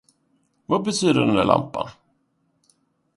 [0.65, 1.89] Vad betyder den där lampan?